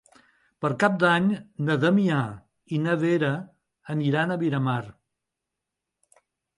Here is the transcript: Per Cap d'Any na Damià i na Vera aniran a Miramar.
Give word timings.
Per 0.63 0.69
Cap 0.83 0.95
d'Any 1.03 1.27
na 1.67 1.75
Damià 1.83 2.23
i 2.77 2.81
na 2.87 2.97
Vera 3.05 3.31
aniran 3.99 4.33
a 4.39 4.43
Miramar. 4.45 4.83